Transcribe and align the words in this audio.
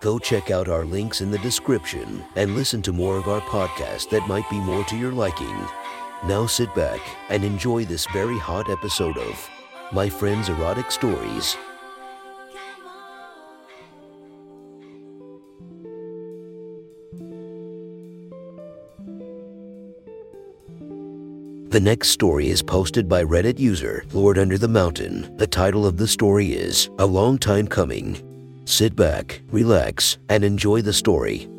Go 0.00 0.18
check 0.18 0.50
out 0.50 0.68
our 0.70 0.86
links 0.86 1.20
in 1.20 1.30
the 1.30 1.36
description 1.38 2.24
and 2.34 2.54
listen 2.54 2.80
to 2.82 2.92
more 2.92 3.18
of 3.18 3.28
our 3.28 3.42
podcast 3.42 4.08
that 4.08 4.26
might 4.26 4.48
be 4.48 4.58
more 4.58 4.82
to 4.84 4.96
your 4.96 5.12
liking. 5.12 5.54
Now 6.24 6.46
sit 6.46 6.74
back 6.74 7.00
and 7.28 7.44
enjoy 7.44 7.84
this 7.84 8.06
very 8.06 8.38
hot 8.38 8.70
episode 8.70 9.18
of 9.18 9.50
My 9.92 10.08
Friend's 10.08 10.48
Erotic 10.48 10.90
Stories. 10.90 11.54
The 21.68 21.80
next 21.80 22.08
story 22.08 22.48
is 22.48 22.62
posted 22.62 23.06
by 23.06 23.22
Reddit 23.22 23.58
user 23.58 24.04
Lord 24.14 24.38
Under 24.38 24.56
the 24.56 24.66
Mountain. 24.66 25.36
The 25.36 25.46
title 25.46 25.84
of 25.84 25.98
the 25.98 26.08
story 26.08 26.52
is 26.52 26.88
A 26.98 27.04
Long 27.04 27.36
Time 27.36 27.68
Coming. 27.68 28.29
Sit 28.70 28.94
back, 28.94 29.42
relax, 29.50 30.16
and 30.28 30.44
enjoy 30.44 30.80
the 30.80 30.92
story. 30.92 31.50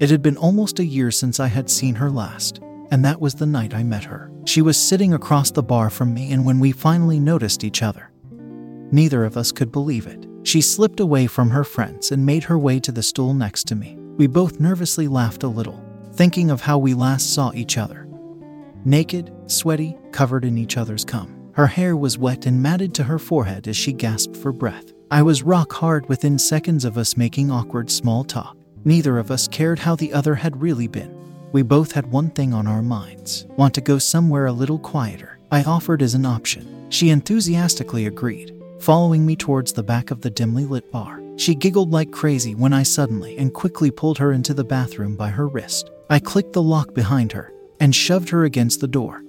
It 0.00 0.08
had 0.08 0.22
been 0.22 0.38
almost 0.38 0.78
a 0.78 0.86
year 0.86 1.10
since 1.10 1.38
I 1.38 1.48
had 1.48 1.68
seen 1.68 1.96
her 1.96 2.10
last, 2.10 2.60
and 2.90 3.04
that 3.04 3.20
was 3.20 3.34
the 3.34 3.44
night 3.44 3.74
I 3.74 3.82
met 3.82 4.04
her. 4.04 4.32
She 4.46 4.62
was 4.62 4.78
sitting 4.78 5.12
across 5.12 5.50
the 5.50 5.62
bar 5.62 5.90
from 5.90 6.14
me, 6.14 6.32
and 6.32 6.46
when 6.46 6.58
we 6.58 6.72
finally 6.72 7.20
noticed 7.20 7.62
each 7.62 7.82
other, 7.82 8.10
neither 8.90 9.22
of 9.22 9.36
us 9.36 9.52
could 9.52 9.70
believe 9.70 10.06
it. 10.06 10.26
She 10.44 10.62
slipped 10.62 11.00
away 11.00 11.26
from 11.26 11.50
her 11.50 11.62
friends 11.62 12.10
and 12.10 12.24
made 12.24 12.44
her 12.44 12.58
way 12.58 12.80
to 12.80 12.92
the 12.92 13.02
stool 13.02 13.34
next 13.34 13.64
to 13.64 13.74
me. 13.74 13.98
We 14.16 14.28
both 14.28 14.60
nervously 14.60 15.08
laughed 15.08 15.42
a 15.42 15.48
little, 15.48 15.84
thinking 16.14 16.50
of 16.50 16.62
how 16.62 16.78
we 16.78 16.94
last 16.94 17.34
saw 17.34 17.52
each 17.52 17.76
other. 17.76 18.08
Naked, 18.82 19.30
sweaty, 19.46 19.98
covered 20.10 20.46
in 20.46 20.56
each 20.56 20.78
other's 20.78 21.04
cum. 21.04 21.35
Her 21.56 21.68
hair 21.68 21.96
was 21.96 22.18
wet 22.18 22.44
and 22.44 22.62
matted 22.62 22.92
to 22.94 23.04
her 23.04 23.18
forehead 23.18 23.66
as 23.66 23.78
she 23.78 23.94
gasped 23.94 24.36
for 24.36 24.52
breath. 24.52 24.92
I 25.10 25.22
was 25.22 25.42
rock 25.42 25.72
hard 25.72 26.06
within 26.06 26.38
seconds 26.38 26.84
of 26.84 26.98
us 26.98 27.16
making 27.16 27.50
awkward 27.50 27.90
small 27.90 28.24
talk. 28.24 28.58
Neither 28.84 29.16
of 29.16 29.30
us 29.30 29.48
cared 29.48 29.78
how 29.78 29.96
the 29.96 30.12
other 30.12 30.34
had 30.34 30.60
really 30.60 30.86
been. 30.86 31.16
We 31.52 31.62
both 31.62 31.92
had 31.92 32.12
one 32.12 32.28
thing 32.28 32.52
on 32.52 32.66
our 32.66 32.82
minds 32.82 33.46
want 33.56 33.72
to 33.72 33.80
go 33.80 33.96
somewhere 33.96 34.44
a 34.44 34.52
little 34.52 34.78
quieter. 34.78 35.38
I 35.50 35.62
offered 35.62 36.02
as 36.02 36.12
an 36.12 36.26
option. 36.26 36.90
She 36.90 37.08
enthusiastically 37.08 38.04
agreed, 38.04 38.54
following 38.78 39.24
me 39.24 39.34
towards 39.34 39.72
the 39.72 39.82
back 39.82 40.10
of 40.10 40.20
the 40.20 40.28
dimly 40.28 40.66
lit 40.66 40.92
bar. 40.92 41.22
She 41.36 41.54
giggled 41.54 41.90
like 41.90 42.10
crazy 42.10 42.54
when 42.54 42.74
I 42.74 42.82
suddenly 42.82 43.38
and 43.38 43.54
quickly 43.54 43.90
pulled 43.90 44.18
her 44.18 44.34
into 44.34 44.52
the 44.52 44.62
bathroom 44.62 45.16
by 45.16 45.30
her 45.30 45.48
wrist. 45.48 45.90
I 46.10 46.18
clicked 46.18 46.52
the 46.52 46.62
lock 46.62 46.92
behind 46.92 47.32
her 47.32 47.50
and 47.80 47.94
shoved 47.94 48.28
her 48.28 48.44
against 48.44 48.82
the 48.82 48.88
door, 48.88 49.22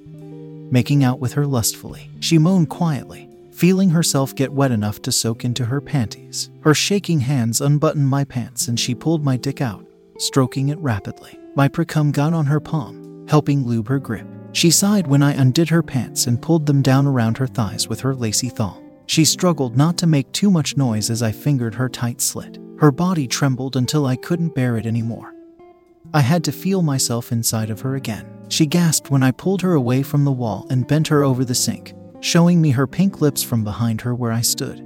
making 0.71 1.03
out 1.03 1.19
with 1.19 1.33
her 1.33 1.45
lustfully. 1.45 2.09
She 2.19 2.37
moaned 2.37 2.69
quietly, 2.69 3.29
feeling 3.51 3.89
herself 3.89 4.35
get 4.35 4.53
wet 4.53 4.71
enough 4.71 5.01
to 5.03 5.11
soak 5.11 5.43
into 5.43 5.65
her 5.65 5.81
panties. 5.81 6.49
Her 6.61 6.73
shaking 6.73 7.21
hands 7.21 7.61
unbuttoned 7.61 8.07
my 8.07 8.23
pants 8.23 8.67
and 8.67 8.79
she 8.79 8.95
pulled 8.95 9.23
my 9.23 9.37
dick 9.37 9.61
out, 9.61 9.85
stroking 10.17 10.69
it 10.69 10.77
rapidly. 10.79 11.39
My 11.55 11.67
precum 11.67 12.11
got 12.11 12.33
on 12.33 12.45
her 12.45 12.59
palm, 12.59 13.25
helping 13.27 13.65
lube 13.65 13.87
her 13.87 13.99
grip. 13.99 14.27
She 14.51 14.71
sighed 14.71 15.07
when 15.07 15.23
I 15.23 15.33
undid 15.33 15.69
her 15.69 15.83
pants 15.83 16.27
and 16.27 16.41
pulled 16.41 16.65
them 16.65 16.81
down 16.81 17.07
around 17.07 17.37
her 17.37 17.47
thighs 17.47 17.87
with 17.87 17.99
her 18.01 18.15
lacy 18.15 18.49
thong. 18.49 18.83
She 19.07 19.25
struggled 19.25 19.77
not 19.77 19.97
to 19.97 20.07
make 20.07 20.31
too 20.31 20.51
much 20.51 20.77
noise 20.77 21.09
as 21.09 21.23
I 21.23 21.31
fingered 21.31 21.75
her 21.75 21.89
tight 21.89 22.21
slit. 22.21 22.59
Her 22.79 22.91
body 22.91 23.27
trembled 23.27 23.75
until 23.75 24.05
I 24.05 24.15
couldn't 24.15 24.55
bear 24.55 24.77
it 24.77 24.85
anymore. 24.85 25.33
I 26.13 26.21
had 26.21 26.43
to 26.45 26.51
feel 26.51 26.81
myself 26.81 27.31
inside 27.31 27.69
of 27.69 27.81
her 27.81 27.95
again. 27.95 28.25
She 28.49 28.65
gasped 28.65 29.11
when 29.11 29.23
I 29.23 29.31
pulled 29.31 29.61
her 29.61 29.73
away 29.73 30.03
from 30.03 30.23
the 30.23 30.31
wall 30.31 30.65
and 30.69 30.87
bent 30.87 31.07
her 31.09 31.23
over 31.23 31.43
the 31.43 31.55
sink, 31.55 31.93
showing 32.21 32.61
me 32.61 32.71
her 32.71 32.87
pink 32.87 33.19
lips 33.19 33.43
from 33.43 33.63
behind 33.63 34.01
her 34.01 34.15
where 34.15 34.31
I 34.31 34.41
stood, 34.41 34.81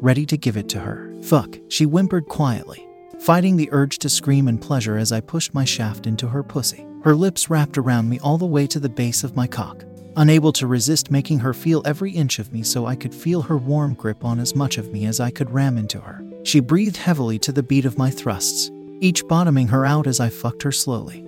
ready 0.00 0.24
to 0.26 0.36
give 0.36 0.56
it 0.56 0.68
to 0.70 0.80
her. 0.80 1.12
Fuck, 1.22 1.58
she 1.68 1.84
whimpered 1.84 2.26
quietly, 2.26 2.86
fighting 3.18 3.56
the 3.56 3.68
urge 3.72 3.98
to 3.98 4.08
scream 4.08 4.46
in 4.46 4.58
pleasure 4.58 4.96
as 4.96 5.10
I 5.10 5.20
pushed 5.20 5.52
my 5.52 5.64
shaft 5.64 6.06
into 6.06 6.28
her 6.28 6.42
pussy. 6.42 6.86
Her 7.02 7.14
lips 7.14 7.50
wrapped 7.50 7.76
around 7.76 8.08
me 8.08 8.18
all 8.20 8.38
the 8.38 8.46
way 8.46 8.66
to 8.68 8.78
the 8.80 8.88
base 8.88 9.24
of 9.24 9.36
my 9.36 9.46
cock, 9.46 9.84
unable 10.16 10.52
to 10.52 10.66
resist 10.66 11.10
making 11.10 11.40
her 11.40 11.54
feel 11.54 11.82
every 11.84 12.12
inch 12.12 12.38
of 12.38 12.52
me 12.52 12.62
so 12.62 12.86
I 12.86 12.94
could 12.94 13.14
feel 13.14 13.42
her 13.42 13.58
warm 13.58 13.94
grip 13.94 14.24
on 14.24 14.38
as 14.38 14.54
much 14.54 14.78
of 14.78 14.92
me 14.92 15.06
as 15.06 15.18
I 15.18 15.30
could 15.30 15.50
ram 15.50 15.76
into 15.76 16.00
her. 16.00 16.22
She 16.44 16.60
breathed 16.60 16.96
heavily 16.96 17.38
to 17.40 17.52
the 17.52 17.62
beat 17.62 17.84
of 17.84 17.98
my 17.98 18.10
thrusts, 18.10 18.70
each 19.00 19.26
bottoming 19.28 19.68
her 19.68 19.84
out 19.84 20.06
as 20.06 20.20
I 20.20 20.28
fucked 20.28 20.62
her 20.62 20.72
slowly, 20.72 21.24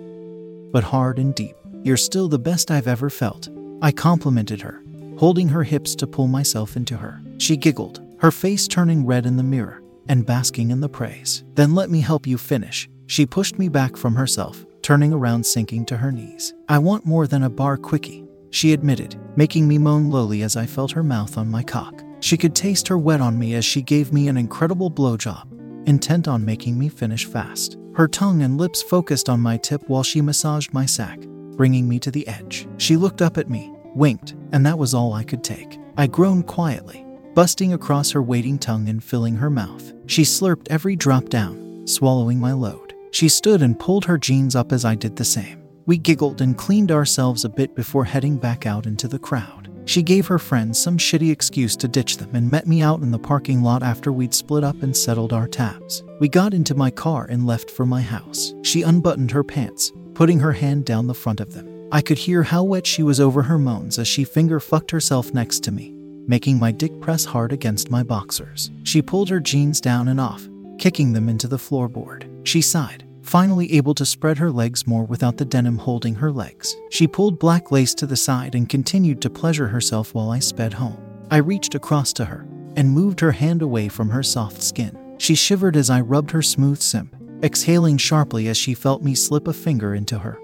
but 0.72 0.84
hard 0.84 1.18
and 1.18 1.34
deep. 1.34 1.56
You're 1.82 1.96
still 1.96 2.28
the 2.28 2.38
best 2.38 2.70
I've 2.70 2.88
ever 2.88 3.10
felt. 3.10 3.48
I 3.80 3.92
complimented 3.92 4.60
her, 4.62 4.82
holding 5.18 5.48
her 5.48 5.62
hips 5.62 5.94
to 5.96 6.06
pull 6.06 6.26
myself 6.26 6.76
into 6.76 6.96
her. 6.96 7.22
She 7.38 7.56
giggled, 7.56 8.02
her 8.18 8.30
face 8.30 8.66
turning 8.66 9.06
red 9.06 9.26
in 9.26 9.36
the 9.36 9.42
mirror 9.42 9.82
and 10.08 10.26
basking 10.26 10.70
in 10.70 10.80
the 10.80 10.88
praise. 10.88 11.44
Then 11.54 11.74
let 11.74 11.90
me 11.90 12.00
help 12.00 12.26
you 12.26 12.38
finish. 12.38 12.88
She 13.06 13.26
pushed 13.26 13.58
me 13.58 13.68
back 13.68 13.96
from 13.96 14.14
herself, 14.14 14.64
turning 14.82 15.12
around, 15.12 15.44
sinking 15.44 15.86
to 15.86 15.96
her 15.96 16.10
knees. 16.10 16.54
I 16.68 16.78
want 16.78 17.06
more 17.06 17.26
than 17.26 17.42
a 17.42 17.50
bar 17.50 17.76
quickie, 17.76 18.24
she 18.50 18.72
admitted, 18.72 19.16
making 19.36 19.68
me 19.68 19.78
moan 19.78 20.10
lowly 20.10 20.42
as 20.42 20.56
I 20.56 20.66
felt 20.66 20.92
her 20.92 21.02
mouth 21.02 21.36
on 21.36 21.50
my 21.50 21.62
cock. 21.62 22.02
She 22.20 22.36
could 22.36 22.54
taste 22.54 22.88
her 22.88 22.98
wet 22.98 23.20
on 23.20 23.38
me 23.38 23.54
as 23.54 23.64
she 23.64 23.82
gave 23.82 24.12
me 24.12 24.28
an 24.28 24.36
incredible 24.36 24.90
blowjob, 24.90 25.46
intent 25.88 26.28
on 26.28 26.44
making 26.44 26.78
me 26.78 26.88
finish 26.88 27.24
fast. 27.24 27.78
Her 27.94 28.06
tongue 28.06 28.42
and 28.42 28.58
lips 28.58 28.82
focused 28.82 29.30
on 29.30 29.40
my 29.40 29.56
tip 29.56 29.82
while 29.88 30.02
she 30.02 30.20
massaged 30.20 30.72
my 30.72 30.84
sack, 30.84 31.18
bringing 31.56 31.88
me 31.88 31.98
to 32.00 32.10
the 32.10 32.28
edge. 32.28 32.68
She 32.76 32.96
looked 32.96 33.22
up 33.22 33.38
at 33.38 33.48
me, 33.48 33.72
winked, 33.94 34.34
and 34.52 34.64
that 34.66 34.78
was 34.78 34.92
all 34.92 35.14
I 35.14 35.24
could 35.24 35.42
take. 35.42 35.80
I 35.96 36.06
groaned 36.06 36.46
quietly, 36.46 37.04
busting 37.34 37.72
across 37.72 38.10
her 38.10 38.22
waiting 38.22 38.58
tongue 38.58 38.88
and 38.88 39.02
filling 39.02 39.36
her 39.36 39.50
mouth. 39.50 39.94
She 40.06 40.22
slurped 40.22 40.68
every 40.68 40.94
drop 40.94 41.30
down, 41.30 41.86
swallowing 41.86 42.38
my 42.38 42.52
load. 42.52 42.94
She 43.10 43.30
stood 43.30 43.62
and 43.62 43.80
pulled 43.80 44.04
her 44.04 44.18
jeans 44.18 44.54
up 44.54 44.72
as 44.72 44.84
I 44.84 44.94
did 44.94 45.16
the 45.16 45.24
same. 45.24 45.62
We 45.86 45.96
giggled 45.96 46.42
and 46.42 46.56
cleaned 46.56 46.92
ourselves 46.92 47.46
a 47.46 47.48
bit 47.48 47.74
before 47.74 48.04
heading 48.04 48.36
back 48.36 48.66
out 48.66 48.84
into 48.84 49.08
the 49.08 49.18
crowd. 49.18 49.57
She 49.88 50.02
gave 50.02 50.26
her 50.26 50.38
friends 50.38 50.78
some 50.78 50.98
shitty 50.98 51.32
excuse 51.32 51.74
to 51.76 51.88
ditch 51.88 52.18
them 52.18 52.34
and 52.34 52.52
met 52.52 52.66
me 52.66 52.82
out 52.82 53.00
in 53.00 53.10
the 53.10 53.18
parking 53.18 53.62
lot 53.62 53.82
after 53.82 54.12
we'd 54.12 54.34
split 54.34 54.62
up 54.62 54.82
and 54.82 54.94
settled 54.94 55.32
our 55.32 55.48
tabs. 55.48 56.04
We 56.20 56.28
got 56.28 56.52
into 56.52 56.74
my 56.74 56.90
car 56.90 57.24
and 57.30 57.46
left 57.46 57.70
for 57.70 57.86
my 57.86 58.02
house. 58.02 58.52
She 58.62 58.82
unbuttoned 58.82 59.30
her 59.30 59.42
pants, 59.42 59.90
putting 60.12 60.40
her 60.40 60.52
hand 60.52 60.84
down 60.84 61.06
the 61.06 61.14
front 61.14 61.40
of 61.40 61.54
them. 61.54 61.88
I 61.90 62.02
could 62.02 62.18
hear 62.18 62.42
how 62.42 62.64
wet 62.64 62.86
she 62.86 63.02
was 63.02 63.18
over 63.18 63.42
her 63.42 63.58
moans 63.58 63.98
as 63.98 64.06
she 64.06 64.24
finger 64.24 64.60
fucked 64.60 64.90
herself 64.90 65.32
next 65.32 65.60
to 65.64 65.72
me, 65.72 65.94
making 66.26 66.58
my 66.58 66.70
dick 66.70 67.00
press 67.00 67.24
hard 67.24 67.50
against 67.50 67.90
my 67.90 68.02
boxers. 68.02 68.70
She 68.82 69.00
pulled 69.00 69.30
her 69.30 69.40
jeans 69.40 69.80
down 69.80 70.08
and 70.08 70.20
off, 70.20 70.46
kicking 70.78 71.14
them 71.14 71.30
into 71.30 71.48
the 71.48 71.56
floorboard. 71.56 72.28
She 72.46 72.60
sighed, 72.60 73.04
finally 73.28 73.74
able 73.74 73.94
to 73.94 74.06
spread 74.06 74.38
her 74.38 74.50
legs 74.50 74.86
more 74.86 75.04
without 75.04 75.36
the 75.36 75.44
denim 75.44 75.76
holding 75.76 76.14
her 76.14 76.32
legs. 76.32 76.74
She 76.88 77.06
pulled 77.06 77.38
black 77.38 77.70
lace 77.70 77.94
to 77.96 78.06
the 78.06 78.16
side 78.16 78.54
and 78.54 78.68
continued 78.68 79.20
to 79.20 79.28
pleasure 79.28 79.68
herself 79.68 80.14
while 80.14 80.30
I 80.30 80.38
sped 80.38 80.72
home. 80.72 80.98
I 81.30 81.36
reached 81.36 81.74
across 81.74 82.14
to 82.14 82.24
her 82.24 82.46
and 82.74 82.90
moved 82.90 83.20
her 83.20 83.32
hand 83.32 83.60
away 83.60 83.88
from 83.88 84.08
her 84.08 84.22
soft 84.22 84.62
skin. 84.62 84.96
She 85.18 85.34
shivered 85.34 85.76
as 85.76 85.90
I 85.90 86.00
rubbed 86.00 86.30
her 86.30 86.40
smooth 86.40 86.80
simp, 86.80 87.14
exhaling 87.42 87.98
sharply 87.98 88.48
as 88.48 88.56
she 88.56 88.72
felt 88.72 89.02
me 89.02 89.14
slip 89.14 89.46
a 89.46 89.52
finger 89.52 89.94
into 89.94 90.18
her. 90.20 90.40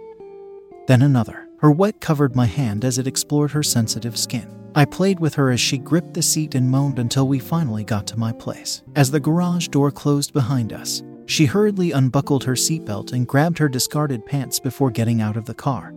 Then 0.87 1.01
another. 1.01 1.49
Her 1.61 1.71
wet 1.71 2.03
covered 2.03 2.37
my 2.37 2.45
hand 2.45 2.85
as 2.85 2.99
it 2.99 3.07
explored 3.07 3.53
her 3.53 3.63
sensitive 3.63 4.19
skin. 4.19 4.55
I 4.75 4.85
played 4.85 5.21
with 5.21 5.37
her 5.37 5.51
as 5.51 5.61
she 5.61 5.79
gripped 5.79 6.13
the 6.13 6.21
seat 6.21 6.55
and 6.55 6.69
moaned 6.69 6.99
until 6.99 7.27
we 7.27 7.39
finally 7.39 7.85
got 7.85 8.07
to 8.09 8.19
my 8.19 8.33
place. 8.33 8.83
As 8.95 9.11
the 9.11 9.21
garage 9.21 9.69
door 9.69 9.91
closed 9.91 10.35
behind 10.35 10.75
us, 10.75 11.03
she 11.27 11.47
hurriedly 11.47 11.93
unbuckled 11.93 12.45
her 12.45 12.55
seatbelt 12.55 13.13
and 13.13 13.27
grabbed 13.27 13.59
her 13.59 13.69
discarded 13.69 14.25
pants 14.27 14.61
before 14.61 14.91
getting 14.91 15.21
out 15.21 15.37
of 15.37 15.47
the 15.47 15.55
car. 15.55 15.93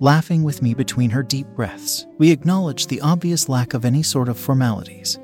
Laughing 0.00 0.42
with 0.42 0.60
me 0.60 0.74
between 0.74 1.10
her 1.10 1.22
deep 1.22 1.46
breaths, 1.48 2.06
we 2.18 2.30
acknowledged 2.30 2.88
the 2.88 3.00
obvious 3.00 3.48
lack 3.48 3.74
of 3.74 3.84
any 3.84 4.02
sort 4.02 4.28
of 4.28 4.38
formalities. 4.38 5.18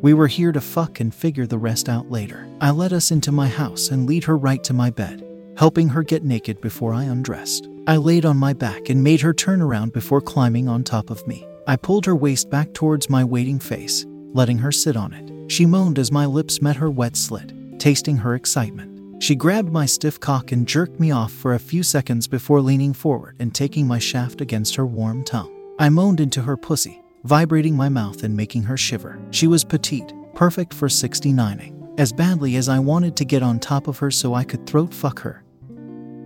We 0.00 0.14
were 0.14 0.28
here 0.28 0.52
to 0.52 0.60
fuck 0.60 1.00
and 1.00 1.14
figure 1.14 1.46
the 1.46 1.58
rest 1.58 1.88
out 1.88 2.10
later. 2.10 2.48
I 2.60 2.70
led 2.70 2.92
us 2.92 3.10
into 3.10 3.32
my 3.32 3.48
house 3.48 3.90
and 3.90 4.06
lead 4.06 4.24
her 4.24 4.36
right 4.36 4.62
to 4.64 4.72
my 4.72 4.90
bed, 4.90 5.26
helping 5.56 5.88
her 5.88 6.04
get 6.04 6.24
naked 6.24 6.60
before 6.60 6.94
I 6.94 7.04
undressed. 7.04 7.68
I 7.88 7.96
laid 7.96 8.24
on 8.24 8.36
my 8.36 8.52
back 8.52 8.88
and 8.88 9.02
made 9.02 9.20
her 9.20 9.34
turn 9.34 9.60
around 9.60 9.92
before 9.92 10.20
climbing 10.20 10.68
on 10.68 10.84
top 10.84 11.10
of 11.10 11.26
me. 11.26 11.46
I 11.66 11.76
pulled 11.76 12.06
her 12.06 12.14
waist 12.14 12.48
back 12.48 12.72
towards 12.72 13.10
my 13.10 13.24
waiting 13.24 13.58
face, 13.58 14.06
letting 14.32 14.58
her 14.58 14.72
sit 14.72 14.96
on 14.96 15.12
it. 15.12 15.50
She 15.50 15.66
moaned 15.66 15.98
as 15.98 16.12
my 16.12 16.24
lips 16.24 16.62
met 16.62 16.76
her 16.76 16.90
wet 16.90 17.16
slit 17.16 17.52
tasting 17.78 18.16
her 18.18 18.34
excitement. 18.34 19.22
She 19.22 19.34
grabbed 19.34 19.72
my 19.72 19.86
stiff 19.86 20.20
cock 20.20 20.52
and 20.52 20.66
jerked 20.66 21.00
me 21.00 21.10
off 21.10 21.32
for 21.32 21.54
a 21.54 21.58
few 21.58 21.82
seconds 21.82 22.26
before 22.26 22.60
leaning 22.60 22.92
forward 22.92 23.36
and 23.38 23.54
taking 23.54 23.86
my 23.86 23.98
shaft 23.98 24.40
against 24.40 24.76
her 24.76 24.86
warm 24.86 25.24
tongue. 25.24 25.54
I 25.78 25.88
moaned 25.88 26.20
into 26.20 26.42
her 26.42 26.56
pussy, 26.56 27.02
vibrating 27.24 27.76
my 27.76 27.88
mouth 27.88 28.22
and 28.22 28.36
making 28.36 28.62
her 28.64 28.76
shiver. 28.76 29.20
She 29.30 29.46
was 29.46 29.64
petite, 29.64 30.12
perfect 30.34 30.72
for 30.74 30.88
69ing, 30.88 31.98
as 31.98 32.12
badly 32.12 32.56
as 32.56 32.68
I 32.68 32.78
wanted 32.78 33.16
to 33.16 33.24
get 33.24 33.42
on 33.42 33.58
top 33.58 33.88
of 33.88 33.98
her 33.98 34.10
so 34.10 34.34
I 34.34 34.44
could 34.44 34.66
throat 34.66 34.94
fuck 34.94 35.20
her. 35.20 35.42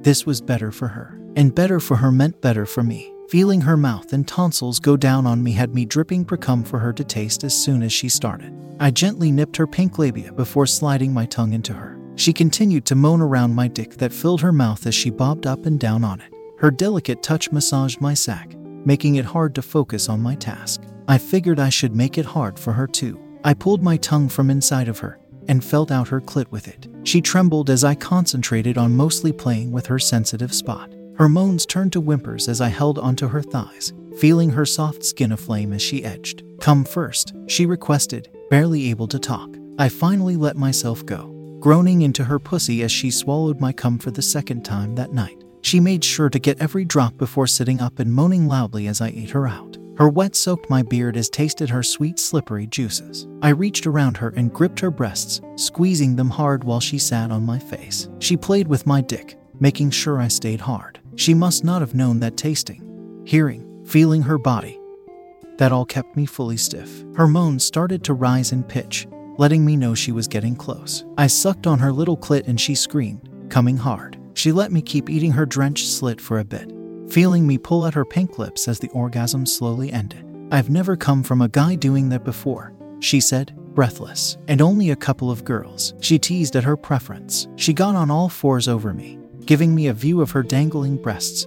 This 0.03 0.27
was 0.27 0.41
better 0.41 0.73
for 0.73 0.89
her, 0.89 1.19
and 1.37 1.55
better 1.55 1.81
for 1.81 1.97
her 1.97 2.11
meant 2.11 2.41
better 2.41 2.67
for 2.67 2.83
me. 2.83 3.12
Feeling 3.33 3.63
her 3.63 3.79
mouth 3.79 4.13
and 4.13 4.29
tonsils 4.29 4.79
go 4.79 4.95
down 4.95 5.27
on 5.27 5.43
me 5.43 5.53
had 5.53 5.75
me 5.75 5.87
dripping 5.87 6.27
precum 6.27 6.67
for 6.67 6.79
her 6.79 6.93
to 6.93 7.03
taste 7.03 7.45
as 7.45 7.57
soon 7.57 7.83
as 7.83 7.91
she 7.91 8.11
started. 8.11 8.53
I 8.79 8.91
gently 8.91 9.33
nipped 9.33 9.57
her 9.57 9.67
pink 9.67 9.99
labia 9.99 10.35
before 10.35 10.67
sliding 10.67 11.15
my 11.15 11.25
tongue 11.25 11.55
into 11.55 11.73
her. 11.73 11.99
She 12.17 12.35
continued 12.35 12.85
to 12.85 12.95
moan 12.95 13.23
around 13.23 13.55
my 13.55 13.69
dick 13.69 13.95
that 13.95 14.13
filled 14.13 14.43
her 14.43 14.53
mouth 14.53 14.87
as 14.87 14.95
she 14.95 15.09
bobbed 15.09 15.47
up 15.47 15.65
and 15.65 15.81
down 15.81 16.05
on 16.05 16.21
it. 16.21 16.31
Her 16.59 16.71
delicate 16.71 17.23
touch 17.23 17.51
massaged 17.51 18.03
my 18.03 18.13
sack, 18.13 18.55
making 18.85 19.15
it 19.15 19.25
hard 19.25 19.55
to 19.55 19.63
focus 19.63 20.11
on 20.11 20.21
my 20.21 20.35
task. 20.35 20.83
I 21.09 21.17
figured 21.17 21.59
I 21.59 21.71
should 21.71 21.97
make 21.97 22.19
it 22.19 22.27
hard 22.27 22.59
for 22.59 22.75
her 22.75 22.87
too. 22.87 23.19
I 23.45 23.55
pulled 23.55 23.83
my 23.83 23.97
tongue 23.97 24.29
from 24.29 24.51
inside 24.51 24.89
of 24.89 24.99
her 24.99 25.19
and 25.49 25.65
felt 25.65 25.91
out 25.91 26.09
her 26.09 26.21
clit 26.21 26.51
with 26.51 26.69
it. 26.69 26.87
She 27.05 27.23
trembled 27.23 27.71
as 27.71 27.83
I 27.83 27.95
concentrated 27.95 28.77
on 28.77 28.95
mostly 28.95 29.33
playing 29.33 29.73
with 29.73 29.87
her 29.87 29.99
sensitive 29.99 30.53
spot. 30.53 30.93
Her 31.17 31.29
moans 31.29 31.67
turned 31.67 31.93
to 31.93 32.01
whimpers 32.01 32.49
as 32.49 32.61
I 32.61 32.69
held 32.69 32.99
onto 32.99 33.29
her 33.29 33.43
thighs, 33.43 33.93
feeling 34.19 34.51
her 34.51 34.65
soft 34.65 35.05
skin 35.05 35.33
aflame 35.33 35.73
as 35.73 35.83
she 35.83 36.05
edged. 36.05 36.43
Come 36.61 36.85
first, 36.85 37.35
she 37.49 37.67
requested, 37.67 38.31
barely 38.51 38.91
able 38.91 39.09
to 39.09 39.19
talk. 39.19 39.51
I 39.79 39.89
finally 39.89 40.37
let 40.37 40.57
myself 40.57 41.05
go, 41.05 41.29
groaning 41.61 42.03
into 42.03 42.25
her 42.25 42.39
pussy 42.39 42.83
as 42.83 42.93
she 42.93 43.11
swallowed 43.11 43.61
my 43.61 43.73
cum 43.73 43.99
for 43.99 44.11
the 44.11 44.23
second 44.23 44.65
time 44.65 44.95
that 44.95 45.13
night. 45.13 45.45
She 45.61 45.81
made 45.81 46.03
sure 46.03 46.29
to 46.29 46.39
get 46.39 46.61
every 46.61 46.85
drop 46.85 47.17
before 47.19 47.47
sitting 47.47 47.81
up 47.81 47.99
and 47.99 48.13
moaning 48.13 48.49
loudly 48.49 48.89
as 48.89 49.01
I 49.01 49.09
ate 49.09 49.31
her 49.31 49.47
out. 49.47 49.79
Her 49.99 50.09
wet 50.09 50.35
soaked 50.35 50.71
my 50.71 50.83
beard 50.83 51.17
as 51.17 51.29
tasted 51.29 51.69
her 51.69 51.83
sweet, 51.83 52.19
slippery 52.19 52.67
juices. 52.67 53.29
I 53.43 53.51
reached 53.51 53.87
around 53.87 54.17
her 54.17 54.31
and 54.31 54.53
gripped 54.53 54.81
her 54.81 54.91
breasts, 54.91 55.41
squeezing 55.57 56.17
them 56.17 56.31
hard 56.31 56.65
while 56.65 56.81
she 56.81 56.99
sat 56.99 57.31
on 57.31 57.45
my 57.45 57.59
face. 57.59 58.09
She 58.19 58.37
played 58.37 58.67
with 58.67 58.87
my 58.87 59.03
dick, 59.03 59.39
making 59.61 59.91
sure 59.91 60.19
I 60.19 60.29
stayed 60.29 60.61
hard. 60.61 60.99
She 61.17 61.35
must 61.35 61.65
not 61.65 61.83
have 61.83 61.95
known 61.95 62.21
that 62.21 62.37
tasting, 62.37 63.23
hearing, 63.27 63.85
feeling 63.85 64.23
her 64.23 64.39
body. 64.39 64.81
That 65.59 65.73
all 65.73 65.85
kept 65.85 66.17
me 66.17 66.27
fully 66.27 66.57
stiff. 66.57 67.05
Her 67.15 67.29
moans 67.29 67.65
started 67.65 68.03
to 68.05 68.15
rise 68.15 68.53
in 68.53 68.65
pitch, 68.65 69.07
letting 69.39 69.65
me 69.65 69.77
know 69.77 69.95
she 69.95 70.13
was 70.13 70.27
getting 70.29 70.57
close. 70.57 71.05
I 71.19 71.27
sucked 71.27 71.67
on 71.67 71.79
her 71.79 71.93
little 71.93 72.17
clit 72.17 72.49
and 72.49 72.61
she 72.61 72.75
screamed, 72.75 73.29
coming 73.51 73.77
hard. 73.77 74.19
She 74.35 74.51
let 74.51 74.73
me 74.73 74.81
keep 74.81 75.11
eating 75.11 75.33
her 75.33 75.47
drenched 75.47 75.87
slit 75.89 76.21
for 76.21 76.39
a 76.39 76.45
bit, 76.45 76.73
feeling 77.09 77.47
me 77.47 77.59
pull 77.59 77.87
at 77.87 77.95
her 77.95 78.05
pink 78.05 78.39
lips 78.39 78.67
as 78.67 78.79
the 78.79 78.89
orgasm 78.89 79.45
slowly 79.45 79.93
ended. 79.93 80.25
I've 80.51 80.71
never 80.71 80.97
come 80.97 81.23
from 81.23 81.43
a 81.43 81.49
guy 81.49 81.75
doing 81.75 82.09
that 82.09 82.25
before, 82.25 82.73
she 83.01 83.21
said, 83.21 83.55
breathless, 83.75 84.39
and 84.49 84.61
only 84.61 84.91
a 84.91 84.97
couple 84.97 85.31
of 85.31 85.45
girls. 85.45 85.95
She 86.01 86.19
teased 86.19 86.57
at 86.57 86.65
her 86.65 86.77
preference. 86.77 87.49
She 87.57 87.73
got 87.73 87.95
on 87.95 88.11
all 88.11 88.29
fours 88.29 88.69
over 88.69 88.93
me, 88.93 89.19
giving 89.47 89.75
me 89.75 89.87
a 89.89 89.93
view 89.95 90.21
of 90.21 90.31
her 90.31 90.43
dangling 90.43 90.97
breasts 90.97 91.47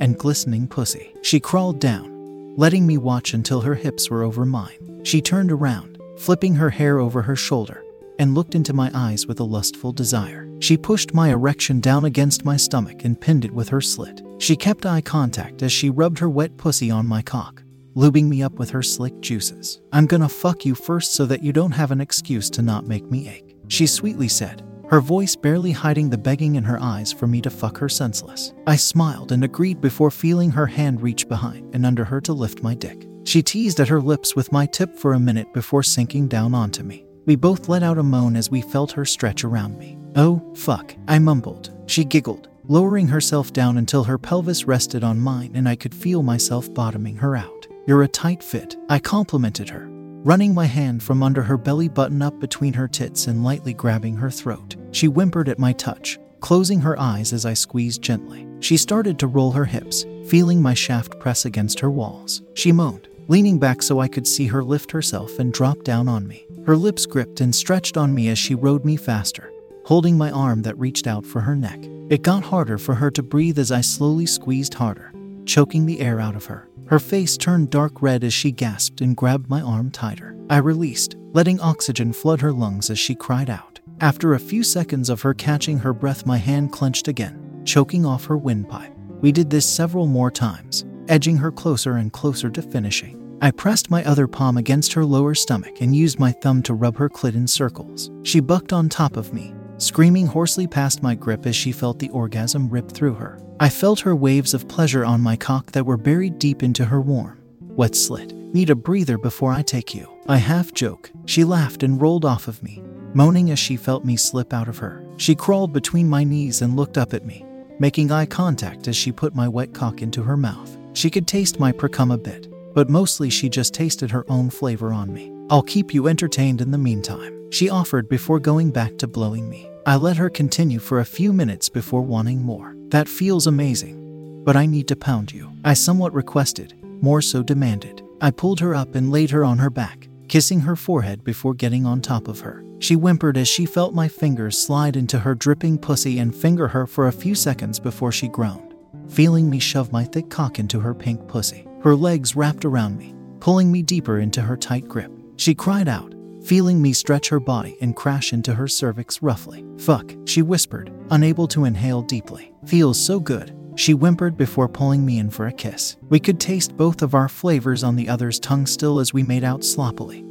and 0.00 0.18
glistening 0.18 0.66
pussy. 0.66 1.14
She 1.22 1.40
crawled 1.40 1.80
down, 1.80 2.56
letting 2.56 2.86
me 2.86 2.98
watch 2.98 3.34
until 3.34 3.60
her 3.60 3.74
hips 3.74 4.10
were 4.10 4.22
over 4.22 4.44
mine. 4.44 5.02
She 5.04 5.20
turned 5.20 5.52
around, 5.52 5.98
flipping 6.18 6.54
her 6.56 6.70
hair 6.70 6.98
over 6.98 7.22
her 7.22 7.36
shoulder, 7.36 7.84
and 8.18 8.34
looked 8.34 8.54
into 8.54 8.72
my 8.72 8.90
eyes 8.94 9.26
with 9.26 9.40
a 9.40 9.44
lustful 9.44 9.92
desire. 9.92 10.48
She 10.60 10.76
pushed 10.76 11.14
my 11.14 11.30
erection 11.30 11.80
down 11.80 12.04
against 12.04 12.44
my 12.44 12.56
stomach 12.56 13.04
and 13.04 13.20
pinned 13.20 13.44
it 13.44 13.52
with 13.52 13.68
her 13.68 13.80
slit. 13.80 14.22
She 14.38 14.56
kept 14.56 14.86
eye 14.86 15.00
contact 15.00 15.62
as 15.62 15.72
she 15.72 15.90
rubbed 15.90 16.18
her 16.18 16.30
wet 16.30 16.56
pussy 16.56 16.90
on 16.90 17.06
my 17.06 17.22
cock, 17.22 17.62
lubing 17.94 18.28
me 18.28 18.42
up 18.42 18.54
with 18.54 18.70
her 18.70 18.82
slick 18.82 19.20
juices. 19.20 19.80
I'm 19.92 20.06
gonna 20.06 20.28
fuck 20.28 20.64
you 20.64 20.74
first 20.74 21.12
so 21.12 21.26
that 21.26 21.42
you 21.42 21.52
don't 21.52 21.72
have 21.72 21.90
an 21.90 22.00
excuse 22.00 22.50
to 22.50 22.62
not 22.62 22.86
make 22.86 23.10
me 23.10 23.28
ache, 23.28 23.56
she 23.68 23.86
sweetly 23.86 24.28
said, 24.28 24.62
her 24.94 25.00
voice 25.00 25.34
barely 25.34 25.72
hiding 25.72 26.08
the 26.08 26.16
begging 26.16 26.54
in 26.54 26.62
her 26.62 26.80
eyes 26.80 27.12
for 27.12 27.26
me 27.26 27.40
to 27.40 27.50
fuck 27.50 27.78
her 27.78 27.88
senseless. 27.88 28.54
I 28.64 28.76
smiled 28.76 29.32
and 29.32 29.42
agreed 29.42 29.80
before 29.80 30.12
feeling 30.12 30.52
her 30.52 30.68
hand 30.68 31.02
reach 31.02 31.28
behind 31.28 31.74
and 31.74 31.84
under 31.84 32.04
her 32.04 32.20
to 32.20 32.32
lift 32.32 32.62
my 32.62 32.76
dick. 32.76 33.08
She 33.24 33.42
teased 33.42 33.80
at 33.80 33.88
her 33.88 34.00
lips 34.00 34.36
with 34.36 34.52
my 34.52 34.66
tip 34.66 34.96
for 34.96 35.14
a 35.14 35.18
minute 35.18 35.52
before 35.52 35.82
sinking 35.82 36.28
down 36.28 36.54
onto 36.54 36.84
me. 36.84 37.04
We 37.26 37.34
both 37.34 37.68
let 37.68 37.82
out 37.82 37.98
a 37.98 38.04
moan 38.04 38.36
as 38.36 38.52
we 38.52 38.62
felt 38.62 38.92
her 38.92 39.04
stretch 39.04 39.42
around 39.42 39.80
me. 39.80 39.98
Oh, 40.14 40.40
fuck, 40.54 40.94
I 41.08 41.18
mumbled. 41.18 41.72
She 41.86 42.04
giggled, 42.04 42.48
lowering 42.68 43.08
herself 43.08 43.52
down 43.52 43.78
until 43.78 44.04
her 44.04 44.16
pelvis 44.16 44.68
rested 44.68 45.02
on 45.02 45.18
mine 45.18 45.56
and 45.56 45.68
I 45.68 45.74
could 45.74 45.92
feel 45.92 46.22
myself 46.22 46.72
bottoming 46.72 47.16
her 47.16 47.34
out. 47.34 47.66
You're 47.88 48.04
a 48.04 48.08
tight 48.08 48.44
fit, 48.44 48.76
I 48.88 49.00
complimented 49.00 49.70
her, 49.70 49.88
running 50.24 50.54
my 50.54 50.64
hand 50.64 51.02
from 51.02 51.22
under 51.22 51.42
her 51.42 51.58
belly 51.58 51.86
button 51.86 52.22
up 52.22 52.40
between 52.40 52.72
her 52.72 52.88
tits 52.88 53.26
and 53.26 53.44
lightly 53.44 53.74
grabbing 53.74 54.16
her 54.16 54.30
throat. 54.30 54.74
She 54.90 55.06
whimpered 55.06 55.50
at 55.50 55.58
my 55.58 55.74
touch, 55.74 56.18
closing 56.40 56.80
her 56.80 56.98
eyes 56.98 57.34
as 57.34 57.44
I 57.44 57.52
squeezed 57.52 58.00
gently. 58.00 58.48
She 58.60 58.78
started 58.78 59.18
to 59.18 59.26
roll 59.26 59.52
her 59.52 59.66
hips, 59.66 60.06
feeling 60.26 60.62
my 60.62 60.72
shaft 60.72 61.20
press 61.20 61.44
against 61.44 61.78
her 61.80 61.90
walls. 61.90 62.42
She 62.54 62.72
moaned, 62.72 63.08
leaning 63.28 63.58
back 63.58 63.82
so 63.82 64.00
I 64.00 64.08
could 64.08 64.26
see 64.26 64.46
her 64.46 64.64
lift 64.64 64.90
herself 64.92 65.38
and 65.38 65.52
drop 65.52 65.84
down 65.84 66.08
on 66.08 66.26
me. 66.26 66.46
Her 66.64 66.76
lips 66.76 67.04
gripped 67.04 67.42
and 67.42 67.54
stretched 67.54 67.98
on 67.98 68.14
me 68.14 68.28
as 68.28 68.38
she 68.38 68.54
rode 68.54 68.86
me 68.86 68.96
faster, 68.96 69.52
holding 69.84 70.16
my 70.16 70.30
arm 70.30 70.62
that 70.62 70.78
reached 70.78 71.06
out 71.06 71.26
for 71.26 71.42
her 71.42 71.54
neck. 71.54 71.78
It 72.08 72.22
got 72.22 72.44
harder 72.44 72.78
for 72.78 72.94
her 72.94 73.10
to 73.10 73.22
breathe 73.22 73.58
as 73.58 73.70
I 73.70 73.82
slowly 73.82 74.24
squeezed 74.24 74.72
harder, 74.72 75.12
choking 75.44 75.84
the 75.84 76.00
air 76.00 76.18
out 76.18 76.34
of 76.34 76.46
her. 76.46 76.66
Her 76.86 76.98
face 76.98 77.36
turned 77.36 77.70
dark 77.70 78.02
red 78.02 78.24
as 78.24 78.34
she 78.34 78.52
gasped 78.52 79.00
and 79.00 79.16
grabbed 79.16 79.48
my 79.48 79.60
arm 79.62 79.90
tighter. 79.90 80.36
I 80.50 80.58
released, 80.58 81.16
letting 81.32 81.60
oxygen 81.60 82.12
flood 82.12 82.40
her 82.42 82.52
lungs 82.52 82.90
as 82.90 82.98
she 82.98 83.14
cried 83.14 83.48
out. 83.48 83.80
After 84.00 84.34
a 84.34 84.38
few 84.38 84.62
seconds 84.62 85.08
of 85.08 85.22
her 85.22 85.34
catching 85.34 85.78
her 85.78 85.94
breath, 85.94 86.26
my 86.26 86.36
hand 86.36 86.72
clenched 86.72 87.08
again, 87.08 87.62
choking 87.64 88.04
off 88.04 88.26
her 88.26 88.36
windpipe. 88.36 88.92
We 89.20 89.32
did 89.32 89.48
this 89.48 89.66
several 89.66 90.06
more 90.06 90.30
times, 90.30 90.84
edging 91.08 91.38
her 91.38 91.50
closer 91.50 91.96
and 91.96 92.12
closer 92.12 92.50
to 92.50 92.60
finishing. 92.60 93.20
I 93.40 93.50
pressed 93.50 93.90
my 93.90 94.04
other 94.04 94.26
palm 94.26 94.56
against 94.56 94.92
her 94.92 95.04
lower 95.04 95.34
stomach 95.34 95.80
and 95.80 95.96
used 95.96 96.18
my 96.18 96.32
thumb 96.32 96.62
to 96.64 96.74
rub 96.74 96.96
her 96.96 97.08
clit 97.08 97.34
in 97.34 97.46
circles. 97.46 98.10
She 98.22 98.40
bucked 98.40 98.72
on 98.72 98.88
top 98.88 99.16
of 99.16 99.32
me, 99.32 99.54
screaming 99.78 100.26
hoarsely 100.26 100.66
past 100.66 101.02
my 101.02 101.14
grip 101.14 101.46
as 101.46 101.56
she 101.56 101.72
felt 101.72 101.98
the 101.98 102.10
orgasm 102.10 102.68
rip 102.68 102.90
through 102.90 103.14
her. 103.14 103.40
I 103.60 103.68
felt 103.68 104.00
her 104.00 104.16
waves 104.16 104.52
of 104.52 104.66
pleasure 104.66 105.04
on 105.04 105.20
my 105.20 105.36
cock 105.36 105.72
that 105.72 105.86
were 105.86 105.96
buried 105.96 106.38
deep 106.38 106.62
into 106.62 106.84
her 106.84 107.00
warm, 107.00 107.38
wet 107.60 107.94
slit. 107.94 108.32
Need 108.32 108.70
a 108.70 108.74
breather 108.74 109.16
before 109.16 109.52
I 109.52 109.62
take 109.62 109.94
you. 109.94 110.08
I 110.28 110.38
half 110.38 110.72
joke. 110.72 111.10
She 111.26 111.44
laughed 111.44 111.82
and 111.82 112.00
rolled 112.00 112.24
off 112.24 112.48
of 112.48 112.62
me, 112.62 112.82
moaning 113.14 113.50
as 113.50 113.58
she 113.58 113.76
felt 113.76 114.04
me 114.04 114.16
slip 114.16 114.52
out 114.52 114.68
of 114.68 114.78
her. 114.78 115.04
She 115.18 115.34
crawled 115.34 115.72
between 115.72 116.08
my 116.08 116.24
knees 116.24 116.62
and 116.62 116.76
looked 116.76 116.98
up 116.98 117.14
at 117.14 117.26
me, 117.26 117.44
making 117.78 118.10
eye 118.10 118.26
contact 118.26 118.88
as 118.88 118.96
she 118.96 119.12
put 119.12 119.34
my 119.34 119.48
wet 119.48 119.72
cock 119.72 120.02
into 120.02 120.22
her 120.22 120.36
mouth. 120.36 120.76
She 120.92 121.10
could 121.10 121.26
taste 121.26 121.60
my 121.60 121.72
precum 121.72 122.12
a 122.12 122.18
bit, 122.18 122.48
but 122.74 122.90
mostly 122.90 123.30
she 123.30 123.48
just 123.48 123.72
tasted 123.72 124.10
her 124.10 124.24
own 124.28 124.50
flavor 124.50 124.92
on 124.92 125.12
me. 125.12 125.32
I'll 125.48 125.62
keep 125.62 125.94
you 125.94 126.08
entertained 126.08 126.60
in 126.60 126.70
the 126.70 126.78
meantime, 126.78 127.50
she 127.50 127.70
offered 127.70 128.08
before 128.08 128.40
going 128.40 128.70
back 128.70 128.98
to 128.98 129.06
blowing 129.06 129.48
me. 129.48 129.70
I 129.86 129.96
let 129.96 130.16
her 130.16 130.30
continue 130.30 130.78
for 130.78 131.00
a 131.00 131.04
few 131.04 131.32
minutes 131.32 131.68
before 131.68 132.02
wanting 132.02 132.42
more. 132.42 132.74
That 132.88 133.08
feels 133.08 133.46
amazing, 133.46 134.42
but 134.44 134.56
I 134.56 134.66
need 134.66 134.88
to 134.88 134.96
pound 134.96 135.32
you. 135.32 135.52
I 135.64 135.74
somewhat 135.74 136.14
requested, 136.14 136.74
more 137.02 137.20
so 137.20 137.42
demanded. 137.42 138.02
I 138.20 138.30
pulled 138.30 138.60
her 138.60 138.74
up 138.74 138.94
and 138.94 139.12
laid 139.12 139.30
her 139.30 139.44
on 139.44 139.58
her 139.58 139.70
back, 139.70 140.08
kissing 140.28 140.60
her 140.60 140.76
forehead 140.76 141.22
before 141.22 141.54
getting 141.54 141.84
on 141.84 142.00
top 142.00 142.28
of 142.28 142.40
her. 142.40 142.64
She 142.78 142.94
whimpered 142.94 143.36
as 143.36 143.48
she 143.48 143.66
felt 143.66 143.94
my 143.94 144.08
fingers 144.08 144.58
slide 144.58 144.96
into 144.96 145.18
her 145.18 145.34
dripping 145.34 145.78
pussy 145.78 146.18
and 146.18 146.34
finger 146.34 146.68
her 146.68 146.86
for 146.86 147.06
a 147.08 147.12
few 147.12 147.34
seconds 147.34 147.78
before 147.78 148.12
she 148.12 148.28
groaned, 148.28 148.74
feeling 149.08 149.50
me 149.50 149.58
shove 149.58 149.92
my 149.92 150.04
thick 150.04 150.30
cock 150.30 150.58
into 150.58 150.80
her 150.80 150.94
pink 150.94 151.28
pussy. 151.28 151.66
Her 151.84 151.94
legs 151.94 152.34
wrapped 152.34 152.64
around 152.64 152.96
me, 152.96 153.14
pulling 153.40 153.70
me 153.70 153.82
deeper 153.82 154.18
into 154.18 154.40
her 154.40 154.56
tight 154.56 154.88
grip. 154.88 155.12
She 155.36 155.54
cried 155.54 155.86
out, 155.86 156.14
feeling 156.42 156.80
me 156.80 156.94
stretch 156.94 157.28
her 157.28 157.38
body 157.38 157.76
and 157.82 157.94
crash 157.94 158.32
into 158.32 158.54
her 158.54 158.66
cervix 158.66 159.20
roughly. 159.20 159.66
Fuck, 159.76 160.14
she 160.24 160.40
whispered, 160.40 160.90
unable 161.10 161.46
to 161.48 161.66
inhale 161.66 162.00
deeply. 162.00 162.54
Feels 162.64 162.98
so 162.98 163.20
good, 163.20 163.54
she 163.76 163.92
whimpered 163.92 164.34
before 164.38 164.66
pulling 164.66 165.04
me 165.04 165.18
in 165.18 165.28
for 165.28 165.46
a 165.46 165.52
kiss. 165.52 165.98
We 166.08 166.20
could 166.20 166.40
taste 166.40 166.74
both 166.74 167.02
of 167.02 167.14
our 167.14 167.28
flavors 167.28 167.84
on 167.84 167.96
the 167.96 168.08
other's 168.08 168.40
tongue 168.40 168.64
still 168.64 168.98
as 168.98 169.12
we 169.12 169.22
made 169.22 169.44
out 169.44 169.62
sloppily, 169.62 170.24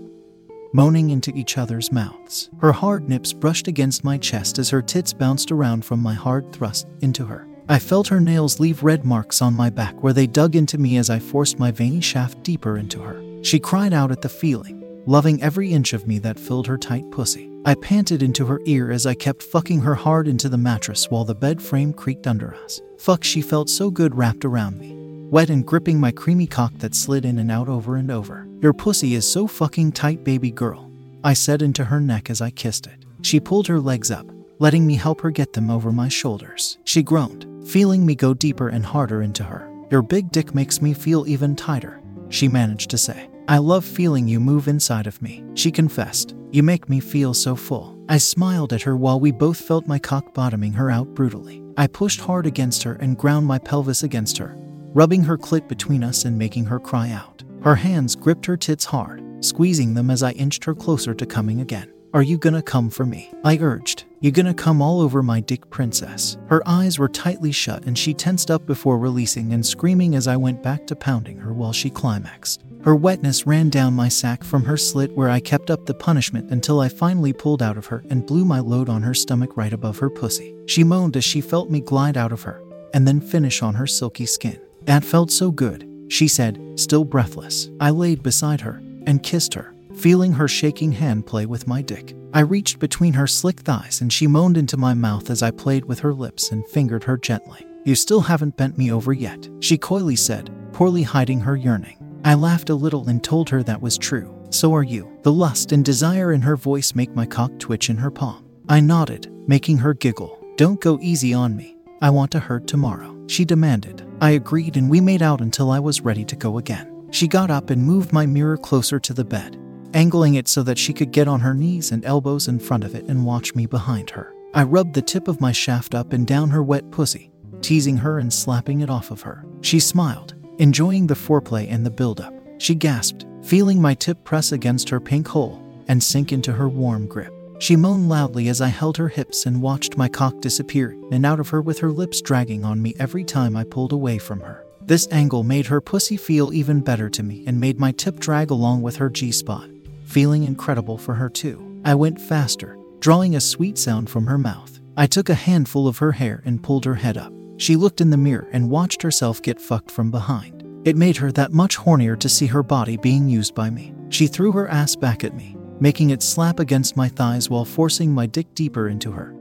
moaning 0.74 1.12
into 1.12 1.32
each 1.36 1.60
other's 1.60 1.92
mouths. 1.92 2.50
Her 2.62 2.72
hard 2.72 3.08
nips 3.08 3.32
brushed 3.32 3.68
against 3.68 4.04
my 4.04 4.18
chest 4.18 4.58
as 4.58 4.72
her 4.72 4.82
tits 4.82 5.14
bounced 5.14 5.52
around 5.52 5.86
from 5.86 6.00
my 6.00 6.16
hard 6.16 6.52
thrust 6.52 6.88
into 7.02 7.28
her. 7.28 7.48
I 7.70 7.80
felt 7.80 8.10
her 8.10 8.20
nails 8.20 8.60
leave 8.60 8.84
red 8.84 9.06
marks 9.06 9.42
on 9.42 9.56
my 9.56 9.70
back 9.70 10.04
where 10.04 10.12
they 10.12 10.28
dug 10.28 10.56
into 10.56 10.78
me 10.78 10.98
as 10.98 11.10
I 11.10 11.20
forced 11.20 11.60
my 11.60 11.72
veiny 11.72 12.02
shaft 12.02 12.44
deeper 12.44 12.78
into 12.78 13.00
her. 13.02 13.24
She 13.42 13.58
cried 13.60 13.94
out 13.94 14.12
at 14.12 14.22
the 14.22 14.30
feeling, 14.30 14.84
loving 15.06 15.42
every 15.42 15.72
inch 15.72 15.94
of 15.94 16.06
me 16.06 16.20
that 16.20 16.40
filled 16.40 16.68
her 16.68 16.78
tight 16.78 17.10
pussy. 17.10 17.50
I 17.66 17.76
panted 17.76 18.22
into 18.22 18.46
her 18.48 18.60
ear 18.66 18.92
as 18.92 19.06
I 19.06 19.14
kept 19.14 19.42
fucking 19.42 19.80
her 19.80 19.96
hard 19.96 20.28
into 20.28 20.50
the 20.50 20.58
mattress 20.58 21.10
while 21.10 21.24
the 21.24 21.36
bed 21.36 21.62
frame 21.62 21.94
creaked 21.94 22.28
under 22.28 22.54
us. 22.54 22.82
Fuck, 23.00 23.24
she 23.24 23.42
felt 23.42 23.70
so 23.70 23.90
good 23.90 24.16
wrapped 24.16 24.44
around 24.44 24.78
me, 24.78 24.94
wet 25.30 25.50
and 25.50 25.66
gripping 25.66 26.02
my 26.02 26.12
creamy 26.12 26.48
cock 26.48 26.74
that 26.80 26.96
slid 26.96 27.24
in 27.24 27.40
and 27.40 27.50
out 27.50 27.70
over 27.70 27.96
and 27.96 28.12
over. 28.12 28.46
Your 28.60 28.74
pussy 28.74 29.14
is 29.14 29.30
so 29.30 29.48
fucking 29.48 29.94
tight, 29.94 30.26
baby 30.26 30.52
girl. 30.52 30.92
I 31.24 31.34
said 31.34 31.62
into 31.62 31.86
her 31.86 32.02
neck 32.02 32.30
as 32.30 32.42
I 32.42 32.50
kissed 32.50 32.88
it. 32.88 33.06
She 33.22 33.40
pulled 33.40 33.68
her 33.68 33.80
legs 33.80 34.12
up, 34.12 34.30
letting 34.60 34.86
me 34.86 34.96
help 34.96 35.22
her 35.22 35.32
get 35.32 35.54
them 35.54 35.70
over 35.70 35.94
my 35.94 36.10
shoulders. 36.10 36.78
She 36.84 37.02
groaned, 37.02 37.46
feeling 37.66 38.06
me 38.06 38.16
go 38.16 38.34
deeper 38.34 38.70
and 38.70 38.86
harder 38.86 39.22
into 39.22 39.44
her. 39.44 39.70
Your 39.90 40.02
big 40.02 40.32
dick 40.32 40.56
makes 40.56 40.82
me 40.82 40.94
feel 40.94 41.28
even 41.28 41.56
tighter, 41.56 42.02
she 42.30 42.48
managed 42.48 42.90
to 42.92 42.98
say. 42.98 43.30
I 43.48 43.58
love 43.58 43.84
feeling 43.84 44.28
you 44.28 44.40
move 44.40 44.68
inside 44.68 45.06
of 45.06 45.22
me, 45.22 45.44
she 45.54 45.72
confessed. 45.72 46.36
You 46.52 46.64
make 46.64 46.88
me 46.90 47.00
feel 47.00 47.34
so 47.34 47.56
full. 47.56 47.98
I 48.10 48.18
smiled 48.18 48.74
at 48.74 48.82
her 48.84 48.96
while 48.96 49.20
we 49.20 49.32
both 49.32 49.60
felt 49.60 49.88
my 49.88 50.00
cock 50.00 50.34
bottoming 50.34 50.74
her 50.74 50.90
out 50.90 51.14
brutally. 51.14 51.62
I 51.78 51.88
pushed 51.88 52.22
hard 52.22 52.46
against 52.46 52.84
her 52.84 52.94
and 52.96 53.18
ground 53.18 53.46
my 53.46 53.60
pelvis 53.60 54.04
against 54.04 54.38
her, 54.38 54.56
rubbing 54.94 55.24
her 55.24 55.38
clit 55.38 55.68
between 55.68 56.04
us 56.04 56.26
and 56.26 56.38
making 56.38 56.66
her 56.66 56.80
cry 56.80 57.12
out. 57.12 57.44
Her 57.62 57.76
hands 57.76 58.16
gripped 58.16 58.46
her 58.46 58.58
tits 58.58 58.86
hard, 58.86 59.24
squeezing 59.44 59.94
them 59.94 60.10
as 60.10 60.24
I 60.24 60.32
inched 60.32 60.66
her 60.66 60.76
closer 60.76 61.14
to 61.14 61.26
coming 61.26 61.62
again. 61.62 61.93
Are 62.14 62.22
you 62.22 62.38
gonna 62.38 62.62
come 62.62 62.92
for 62.92 63.08
me? 63.08 63.32
I 63.44 63.58
urged. 63.58 64.04
You 64.20 64.30
gonna 64.30 64.54
come 64.54 64.84
all 64.84 65.02
over 65.02 65.24
my 65.24 65.40
dick, 65.40 65.68
princess? 65.72 66.38
Her 66.46 66.62
eyes 66.68 67.00
were 67.00 67.10
tightly 67.10 67.52
shut 67.52 67.86
and 67.86 67.98
she 67.98 68.14
tensed 68.14 68.52
up 68.52 68.68
before 68.68 69.00
releasing 69.00 69.52
and 69.52 69.66
screaming 69.66 70.14
as 70.14 70.28
I 70.28 70.38
went 70.38 70.62
back 70.62 70.86
to 70.88 70.96
pounding 70.96 71.40
her 71.40 71.54
while 71.54 71.74
she 71.74 71.90
climaxed. 71.90 72.64
Her 72.84 72.96
wetness 72.96 73.48
ran 73.48 73.72
down 73.72 73.96
my 73.96 74.10
sack 74.10 74.44
from 74.44 74.64
her 74.66 74.78
slit 74.78 75.12
where 75.16 75.30
I 75.30 75.40
kept 75.40 75.72
up 75.72 75.88
the 75.88 75.96
punishment 75.96 76.52
until 76.52 76.82
I 76.82 76.88
finally 76.88 77.34
pulled 77.34 77.64
out 77.64 77.78
of 77.78 77.88
her 77.88 78.04
and 78.12 78.28
blew 78.28 78.46
my 78.46 78.60
load 78.60 78.90
on 78.90 79.02
her 79.02 79.16
stomach 79.16 79.58
right 79.58 79.74
above 79.74 79.98
her 79.98 80.12
pussy. 80.12 80.54
She 80.68 80.84
moaned 80.84 81.18
as 81.18 81.26
she 81.26 81.42
felt 81.42 81.72
me 81.72 81.80
glide 81.80 82.16
out 82.16 82.32
of 82.32 82.44
her 82.44 82.62
and 82.94 83.08
then 83.08 83.22
finish 83.22 83.64
on 83.64 83.74
her 83.74 83.88
silky 83.88 84.28
skin. 84.28 84.62
That 84.84 85.04
felt 85.04 85.32
so 85.32 85.50
good, 85.50 85.90
she 86.10 86.28
said, 86.28 86.62
still 86.76 87.06
breathless. 87.06 87.72
I 87.80 87.90
laid 87.90 88.22
beside 88.22 88.62
her 88.62 88.84
and 89.08 89.24
kissed 89.24 89.56
her, 89.56 89.73
feeling 89.96 90.34
her 90.34 90.48
shaking 90.48 90.92
hand 90.92 91.26
play 91.26 91.46
with 91.46 91.68
my 91.68 91.82
dick. 91.82 92.16
I 92.34 92.42
reached 92.42 92.80
between 92.80 93.14
her 93.14 93.28
slick 93.28 93.60
thighs 93.60 94.02
and 94.02 94.12
she 94.12 94.28
moaned 94.28 94.58
into 94.58 94.78
my 94.78 94.94
mouth 94.94 95.30
as 95.30 95.44
I 95.44 95.52
played 95.52 95.86
with 95.86 96.00
her 96.00 96.14
lips 96.14 96.52
and 96.52 96.68
fingered 96.68 97.04
her 97.04 97.18
gently. 97.18 97.66
You 97.86 97.96
still 97.96 98.22
haven't 98.22 98.58
bent 98.58 98.78
me 98.78 98.92
over 98.92 99.14
yet, 99.14 99.50
she 99.60 99.78
coyly 99.78 100.16
said, 100.16 100.50
poorly 100.72 101.04
hiding 101.04 101.42
her 101.42 101.56
yearning. 101.56 101.98
I 102.26 102.34
laughed 102.36 102.70
a 102.70 102.76
little 102.76 103.10
and 103.10 103.24
told 103.24 103.50
her 103.50 103.62
that 103.64 103.82
was 103.82 103.98
true. 103.98 104.34
So 104.50 104.74
are 104.76 104.84
you. 104.84 105.20
The 105.24 105.32
lust 105.34 105.72
and 105.72 105.84
desire 105.84 106.32
in 106.32 106.42
her 106.42 106.56
voice 106.56 106.96
make 106.96 107.14
my 107.16 107.26
cock 107.26 107.58
twitch 107.60 107.90
in 107.90 107.98
her 107.98 108.12
palm. 108.12 108.46
I 108.70 108.80
nodded, 108.80 109.32
making 109.48 109.80
her 109.80 109.94
giggle. 109.94 110.40
Don't 110.56 110.80
go 110.80 111.00
easy 111.02 111.34
on 111.34 111.56
me. 111.58 111.76
I 112.02 112.10
want 112.10 112.32
to 112.32 112.40
hurt 112.40 112.68
tomorrow, 112.68 113.18
she 113.28 113.46
demanded. 113.46 114.08
I 114.22 114.32
agreed 114.32 114.78
and 114.78 114.90
we 114.90 115.02
made 115.02 115.22
out 115.22 115.42
until 115.42 115.72
I 115.72 115.80
was 115.80 116.02
ready 116.02 116.24
to 116.26 116.36
go 116.36 116.58
again. 116.58 117.08
She 117.12 117.28
got 117.28 117.52
up 117.52 117.70
and 117.70 117.84
moved 117.84 118.14
my 118.14 118.26
mirror 118.26 118.58
closer 118.58 119.00
to 119.00 119.14
the 119.14 119.26
bed, 119.26 119.58
angling 119.94 120.36
it 120.36 120.48
so 120.48 120.64
that 120.64 120.78
she 120.78 120.94
could 120.94 121.12
get 121.12 121.28
on 121.28 121.40
her 121.40 121.54
knees 121.54 121.92
and 121.92 122.04
elbows 122.06 122.48
in 122.48 122.60
front 122.60 122.84
of 122.84 122.96
it 122.96 123.06
and 123.06 123.26
watch 123.26 123.56
me 123.56 123.66
behind 123.66 124.10
her. 124.12 124.34
I 124.54 124.64
rubbed 124.64 124.94
the 124.94 125.02
tip 125.02 125.28
of 125.28 125.42
my 125.42 125.52
shaft 125.52 125.96
up 125.96 126.14
and 126.14 126.28
down 126.28 126.50
her 126.50 126.64
wet 126.64 126.92
pussy, 126.92 127.32
teasing 127.62 127.98
her 127.98 128.20
and 128.20 128.32
slapping 128.32 128.82
it 128.82 128.90
off 128.90 129.12
of 129.12 129.22
her. 129.22 129.46
She 129.62 129.80
smiled, 129.80 130.36
Enjoying 130.60 131.08
the 131.08 131.16
foreplay 131.16 131.68
and 131.72 131.84
the 131.84 131.90
build-up, 131.90 132.34
she 132.60 132.76
gasped, 132.76 133.26
feeling 133.42 133.82
my 133.82 133.96
tip 133.96 134.24
press 134.24 134.52
against 134.52 134.90
her 134.90 135.00
pink 135.00 135.28
hole 135.28 135.60
and 135.88 136.02
sink 136.02 136.32
into 136.32 136.54
her 136.54 136.70
warm 136.70 137.08
grip. 137.08 137.34
She 137.60 137.76
moaned 137.76 138.10
loudly 138.10 138.50
as 138.50 138.62
I 138.62 138.68
held 138.68 138.98
her 138.98 139.08
hips 139.08 139.46
and 139.46 139.62
watched 139.62 139.98
my 139.98 140.08
cock 140.08 140.42
disappear 140.42 140.98
and 141.12 141.26
out 141.26 141.40
of 141.40 141.50
her 141.50 141.62
with 141.62 141.80
her 141.80 141.92
lips 141.92 142.22
dragging 142.22 142.64
on 142.64 142.82
me 142.82 142.94
every 143.00 143.24
time 143.24 143.56
I 143.56 143.64
pulled 143.64 143.94
away 143.94 144.18
from 144.18 144.42
her. 144.42 144.66
This 144.82 145.08
angle 145.12 145.44
made 145.44 145.68
her 145.68 145.80
pussy 145.80 146.18
feel 146.18 146.54
even 146.54 146.82
better 146.82 147.10
to 147.10 147.24
me 147.24 147.46
and 147.48 147.60
made 147.60 147.80
my 147.80 147.92
tip 147.94 148.20
drag 148.20 148.52
along 148.52 148.82
with 148.82 148.98
her 148.98 149.10
G 149.10 149.32
spot, 149.32 149.70
feeling 150.06 150.44
incredible 150.44 150.98
for 150.98 151.14
her 151.16 151.30
too. 151.30 151.82
I 151.86 151.96
went 151.96 152.22
faster, 152.22 152.78
drawing 153.00 153.36
a 153.36 153.42
sweet 153.42 153.78
sound 153.78 154.10
from 154.10 154.26
her 154.28 154.38
mouth. 154.38 154.80
I 154.96 155.08
took 155.08 155.30
a 155.30 155.34
handful 155.34 155.88
of 155.88 155.98
her 155.98 156.12
hair 156.12 156.42
and 156.46 156.62
pulled 156.64 156.86
her 156.86 156.96
head 156.96 157.18
up. 157.18 157.34
She 157.58 157.76
looked 157.76 158.02
in 158.02 158.10
the 158.10 158.18
mirror 158.18 158.48
and 158.52 158.70
watched 158.70 159.02
herself 159.02 159.42
get 159.42 159.60
fucked 159.60 159.92
from 159.92 160.12
behind. 160.12 160.64
It 160.86 160.98
made 160.98 161.18
her 161.18 161.32
that 161.32 161.54
much 161.54 161.78
hornier 161.78 162.20
to 162.20 162.30
see 162.30 162.48
her 162.48 162.64
body 162.64 162.98
being 162.98 163.30
used 163.30 163.56
by 163.56 163.70
me. 163.70 163.94
She 164.10 164.28
threw 164.28 164.52
her 164.52 164.68
ass 164.68 164.96
back 164.96 165.24
at 165.24 165.36
me, 165.36 165.56
making 165.80 166.10
it 166.10 166.22
slap 166.22 166.60
against 166.60 166.98
my 166.98 167.08
thighs 167.08 167.50
while 167.50 167.66
forcing 167.66 168.14
my 168.14 168.26
dick 168.26 168.54
deeper 168.54 168.90
into 168.90 169.12
her, 169.12 169.36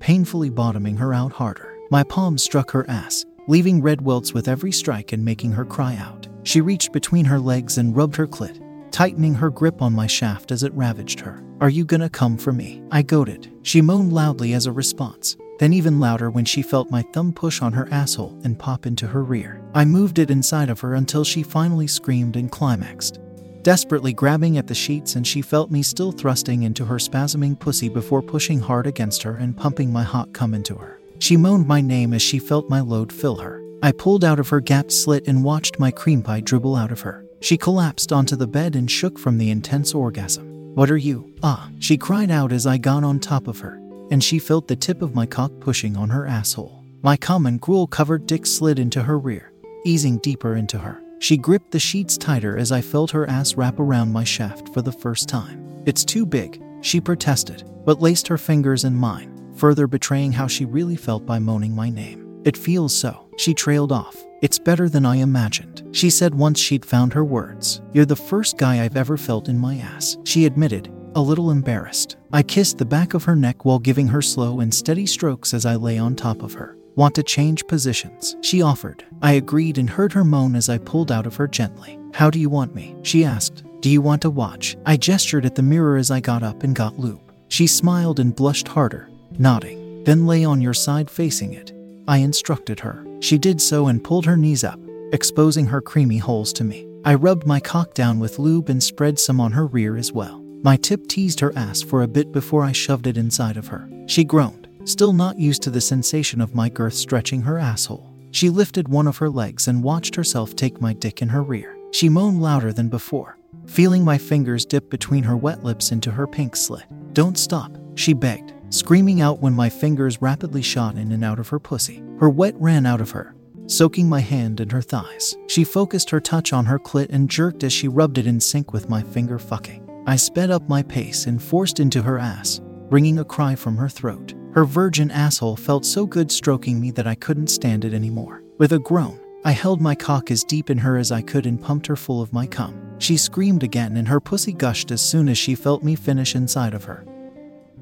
painfully 0.00 0.50
bottoming 0.50 0.96
her 0.96 1.14
out 1.14 1.32
harder. 1.32 1.78
My 1.90 2.02
palm 2.02 2.36
struck 2.36 2.72
her 2.72 2.88
ass, 2.90 3.24
leaving 3.48 3.80
red 3.80 4.00
welts 4.00 4.34
with 4.34 4.48
every 4.48 4.72
strike 4.72 5.12
and 5.12 5.24
making 5.24 5.52
her 5.52 5.64
cry 5.64 5.96
out. 5.96 6.26
She 6.42 6.60
reached 6.60 6.92
between 6.92 7.24
her 7.26 7.38
legs 7.38 7.78
and 7.78 7.96
rubbed 7.96 8.16
her 8.16 8.26
clit, 8.26 8.60
tightening 8.96 9.34
her 9.34 9.50
grip 9.50 9.82
on 9.82 9.92
my 9.92 10.06
shaft 10.06 10.50
as 10.50 10.62
it 10.62 10.72
ravaged 10.72 11.20
her. 11.20 11.44
Are 11.60 11.68
you 11.68 11.84
gonna 11.84 12.08
come 12.08 12.38
for 12.38 12.50
me? 12.50 12.82
I 12.90 13.02
goaded. 13.02 13.52
She 13.60 13.82
moaned 13.82 14.14
loudly 14.14 14.54
as 14.54 14.64
a 14.64 14.72
response, 14.72 15.36
then 15.58 15.74
even 15.74 16.00
louder 16.00 16.30
when 16.30 16.46
she 16.46 16.62
felt 16.62 16.90
my 16.90 17.02
thumb 17.12 17.34
push 17.34 17.60
on 17.60 17.74
her 17.74 17.86
asshole 17.90 18.40
and 18.42 18.58
pop 18.58 18.86
into 18.86 19.06
her 19.06 19.22
rear. 19.22 19.60
I 19.74 19.84
moved 19.84 20.18
it 20.18 20.30
inside 20.30 20.70
of 20.70 20.80
her 20.80 20.94
until 20.94 21.24
she 21.24 21.42
finally 21.42 21.86
screamed 21.86 22.36
and 22.36 22.50
climaxed, 22.50 23.20
desperately 23.60 24.14
grabbing 24.14 24.56
at 24.56 24.66
the 24.66 24.74
sheets, 24.74 25.14
and 25.14 25.26
she 25.26 25.42
felt 25.42 25.70
me 25.70 25.82
still 25.82 26.10
thrusting 26.10 26.62
into 26.62 26.86
her 26.86 26.96
spasming 26.96 27.60
pussy 27.60 27.90
before 27.90 28.22
pushing 28.22 28.60
hard 28.60 28.86
against 28.86 29.22
her 29.24 29.36
and 29.36 29.58
pumping 29.58 29.92
my 29.92 30.04
hot 30.04 30.32
cum 30.32 30.54
into 30.54 30.74
her. 30.74 30.98
She 31.18 31.36
moaned 31.36 31.66
my 31.66 31.82
name 31.82 32.14
as 32.14 32.22
she 32.22 32.38
felt 32.38 32.70
my 32.70 32.80
load 32.80 33.12
fill 33.12 33.36
her. 33.36 33.62
I 33.82 33.92
pulled 33.92 34.24
out 34.24 34.40
of 34.40 34.48
her 34.48 34.60
gapped 34.60 34.90
slit 34.90 35.28
and 35.28 35.44
watched 35.44 35.78
my 35.78 35.90
cream 35.90 36.22
pie 36.22 36.40
dribble 36.40 36.76
out 36.76 36.92
of 36.92 37.02
her. 37.02 37.25
She 37.46 37.56
collapsed 37.56 38.12
onto 38.12 38.34
the 38.34 38.48
bed 38.48 38.74
and 38.74 38.90
shook 38.90 39.20
from 39.20 39.38
the 39.38 39.50
intense 39.50 39.94
orgasm. 39.94 40.74
What 40.74 40.90
are 40.90 40.96
you? 40.96 41.32
Ah, 41.44 41.70
she 41.78 41.96
cried 41.96 42.28
out 42.28 42.50
as 42.50 42.66
I 42.66 42.76
got 42.76 43.04
on 43.04 43.20
top 43.20 43.46
of 43.46 43.60
her 43.60 43.80
and 44.10 44.22
she 44.22 44.40
felt 44.40 44.66
the 44.66 44.74
tip 44.74 45.00
of 45.00 45.14
my 45.14 45.26
cock 45.26 45.52
pushing 45.60 45.96
on 45.96 46.10
her 46.10 46.26
asshole. 46.26 46.82
My 47.04 47.16
and 47.28 47.60
gruel 47.60 47.86
covered 47.86 48.26
dick 48.26 48.46
slid 48.46 48.80
into 48.80 49.00
her 49.00 49.16
rear, 49.16 49.52
easing 49.84 50.18
deeper 50.18 50.56
into 50.56 50.76
her. 50.76 51.00
She 51.20 51.36
gripped 51.36 51.70
the 51.70 51.78
sheets 51.78 52.18
tighter 52.18 52.58
as 52.58 52.72
I 52.72 52.80
felt 52.80 53.12
her 53.12 53.30
ass 53.30 53.54
wrap 53.54 53.78
around 53.78 54.12
my 54.12 54.24
shaft 54.24 54.74
for 54.74 54.82
the 54.82 54.90
first 54.90 55.28
time. 55.28 55.84
It's 55.86 56.04
too 56.04 56.26
big, 56.26 56.60
she 56.80 57.00
protested, 57.00 57.62
but 57.84 58.02
laced 58.02 58.26
her 58.26 58.38
fingers 58.38 58.82
in 58.82 58.96
mine, 58.96 59.52
further 59.54 59.86
betraying 59.86 60.32
how 60.32 60.48
she 60.48 60.64
really 60.64 60.96
felt 60.96 61.24
by 61.24 61.38
moaning 61.38 61.76
my 61.76 61.90
name. 61.90 62.25
It 62.46 62.56
feels 62.56 62.94
so, 62.94 63.26
she 63.36 63.52
trailed 63.54 63.90
off. 63.90 64.16
It's 64.40 64.60
better 64.60 64.88
than 64.88 65.04
I 65.04 65.16
imagined, 65.16 65.82
she 65.90 66.10
said 66.10 66.32
once 66.32 66.60
she'd 66.60 66.84
found 66.84 67.12
her 67.12 67.24
words. 67.24 67.82
You're 67.92 68.04
the 68.04 68.14
first 68.14 68.56
guy 68.56 68.84
I've 68.84 68.96
ever 68.96 69.16
felt 69.16 69.48
in 69.48 69.58
my 69.58 69.78
ass, 69.78 70.16
she 70.22 70.46
admitted, 70.46 70.92
a 71.16 71.20
little 71.20 71.50
embarrassed. 71.50 72.18
I 72.32 72.44
kissed 72.44 72.78
the 72.78 72.84
back 72.84 73.14
of 73.14 73.24
her 73.24 73.34
neck 73.34 73.64
while 73.64 73.80
giving 73.80 74.06
her 74.06 74.22
slow 74.22 74.60
and 74.60 74.72
steady 74.72 75.06
strokes 75.06 75.54
as 75.54 75.66
I 75.66 75.74
lay 75.74 75.98
on 75.98 76.14
top 76.14 76.44
of 76.44 76.52
her. 76.52 76.76
Want 76.94 77.16
to 77.16 77.24
change 77.24 77.66
positions? 77.66 78.36
She 78.42 78.62
offered. 78.62 79.04
I 79.22 79.32
agreed 79.32 79.76
and 79.76 79.90
heard 79.90 80.12
her 80.12 80.24
moan 80.24 80.54
as 80.54 80.68
I 80.68 80.78
pulled 80.78 81.10
out 81.10 81.26
of 81.26 81.34
her 81.34 81.48
gently. 81.48 81.98
How 82.14 82.30
do 82.30 82.38
you 82.38 82.48
want 82.48 82.76
me? 82.76 82.94
She 83.02 83.24
asked. 83.24 83.64
Do 83.80 83.90
you 83.90 84.00
want 84.00 84.22
to 84.22 84.30
watch? 84.30 84.76
I 84.86 84.96
gestured 84.96 85.46
at 85.46 85.56
the 85.56 85.62
mirror 85.62 85.96
as 85.96 86.12
I 86.12 86.20
got 86.20 86.44
up 86.44 86.62
and 86.62 86.76
got 86.76 86.96
lube. 86.96 87.32
She 87.48 87.66
smiled 87.66 88.20
and 88.20 88.36
blushed 88.36 88.68
harder, 88.68 89.10
nodding. 89.36 90.04
Then 90.04 90.26
lay 90.26 90.44
on 90.44 90.60
your 90.60 90.74
side 90.74 91.10
facing 91.10 91.52
it. 91.52 91.72
I 92.08 92.18
instructed 92.18 92.80
her. 92.80 93.06
She 93.20 93.38
did 93.38 93.60
so 93.60 93.88
and 93.88 94.02
pulled 94.02 94.26
her 94.26 94.36
knees 94.36 94.64
up, 94.64 94.80
exposing 95.12 95.66
her 95.66 95.80
creamy 95.80 96.18
holes 96.18 96.52
to 96.54 96.64
me. 96.64 96.86
I 97.04 97.14
rubbed 97.14 97.46
my 97.46 97.60
cock 97.60 97.94
down 97.94 98.18
with 98.18 98.38
lube 98.38 98.68
and 98.68 98.82
spread 98.82 99.18
some 99.18 99.40
on 99.40 99.52
her 99.52 99.66
rear 99.66 99.96
as 99.96 100.12
well. 100.12 100.42
My 100.62 100.76
tip 100.76 101.06
teased 101.08 101.40
her 101.40 101.56
ass 101.56 101.82
for 101.82 102.02
a 102.02 102.08
bit 102.08 102.32
before 102.32 102.64
I 102.64 102.72
shoved 102.72 103.06
it 103.06 103.16
inside 103.16 103.56
of 103.56 103.68
her. 103.68 103.88
She 104.06 104.24
groaned, 104.24 104.68
still 104.84 105.12
not 105.12 105.38
used 105.38 105.62
to 105.62 105.70
the 105.70 105.80
sensation 105.80 106.40
of 106.40 106.54
my 106.54 106.68
girth 106.68 106.94
stretching 106.94 107.42
her 107.42 107.58
asshole. 107.58 108.12
She 108.32 108.50
lifted 108.50 108.88
one 108.88 109.06
of 109.06 109.18
her 109.18 109.30
legs 109.30 109.68
and 109.68 109.82
watched 109.82 110.14
herself 110.14 110.54
take 110.54 110.80
my 110.80 110.92
dick 110.92 111.22
in 111.22 111.28
her 111.28 111.42
rear. 111.42 111.76
She 111.92 112.08
moaned 112.08 112.42
louder 112.42 112.72
than 112.72 112.88
before, 112.88 113.38
feeling 113.66 114.04
my 114.04 114.18
fingers 114.18 114.64
dip 114.64 114.90
between 114.90 115.24
her 115.24 115.36
wet 115.36 115.64
lips 115.64 115.92
into 115.92 116.10
her 116.10 116.26
pink 116.26 116.56
slit. 116.56 116.84
Don't 117.12 117.38
stop, 117.38 117.76
she 117.94 118.12
begged, 118.12 118.52
screaming 118.70 119.20
out 119.20 119.40
when 119.40 119.52
my 119.52 119.68
fingers 119.68 120.20
rapidly 120.20 120.62
shot 120.62 120.96
in 120.96 121.12
and 121.12 121.24
out 121.24 121.38
of 121.38 121.48
her 121.48 121.58
pussy. 121.58 122.02
Her 122.18 122.28
wet 122.28 122.54
ran 122.58 122.86
out 122.86 123.00
of 123.00 123.10
her, 123.12 123.34
soaking 123.66 124.08
my 124.08 124.20
hand 124.20 124.60
and 124.60 124.72
her 124.72 124.82
thighs. 124.82 125.36
She 125.48 125.64
focused 125.64 126.10
her 126.10 126.20
touch 126.20 126.52
on 126.52 126.66
her 126.66 126.78
clit 126.78 127.08
and 127.10 127.30
jerked 127.30 127.64
as 127.64 127.72
she 127.72 127.88
rubbed 127.88 128.18
it 128.18 128.26
in 128.26 128.40
sync 128.40 128.72
with 128.72 128.88
my 128.88 129.02
finger 129.02 129.38
fucking. 129.38 129.82
I 130.06 130.16
sped 130.16 130.50
up 130.50 130.68
my 130.68 130.82
pace 130.82 131.26
and 131.26 131.42
forced 131.42 131.80
into 131.80 132.02
her 132.02 132.18
ass, 132.18 132.60
wringing 132.90 133.18
a 133.18 133.24
cry 133.24 133.54
from 133.54 133.76
her 133.76 133.88
throat. 133.88 134.34
Her 134.52 134.64
virgin 134.64 135.10
asshole 135.10 135.56
felt 135.56 135.84
so 135.84 136.06
good 136.06 136.30
stroking 136.30 136.80
me 136.80 136.90
that 136.92 137.06
I 137.06 137.14
couldn't 137.14 137.48
stand 137.48 137.84
it 137.84 137.92
anymore. 137.92 138.42
With 138.58 138.72
a 138.72 138.78
groan, 138.78 139.20
I 139.44 139.52
held 139.52 139.80
my 139.80 139.94
cock 139.94 140.30
as 140.30 140.44
deep 140.44 140.70
in 140.70 140.78
her 140.78 140.96
as 140.96 141.12
I 141.12 141.22
could 141.22 141.46
and 141.46 141.60
pumped 141.60 141.86
her 141.88 141.96
full 141.96 142.22
of 142.22 142.32
my 142.32 142.46
cum. 142.46 142.80
She 142.98 143.16
screamed 143.16 143.62
again 143.62 143.96
and 143.96 144.08
her 144.08 144.20
pussy 144.20 144.52
gushed 144.52 144.90
as 144.90 145.02
soon 145.02 145.28
as 145.28 145.36
she 145.36 145.54
felt 145.54 145.82
me 145.82 145.94
finish 145.94 146.34
inside 146.34 146.72
of 146.72 146.84
her. 146.84 147.04